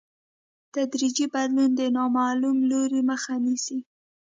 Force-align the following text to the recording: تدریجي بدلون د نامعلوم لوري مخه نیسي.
تدریجي 0.73 1.25
بدلون 1.33 1.69
د 1.79 1.81
نامعلوم 1.97 2.57
لوري 2.71 3.01
مخه 3.09 3.33
نیسي. 3.45 3.79